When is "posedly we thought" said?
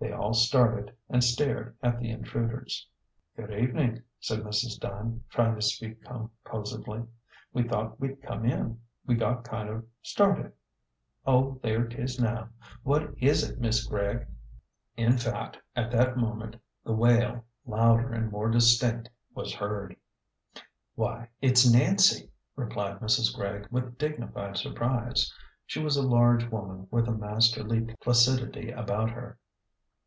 6.44-8.00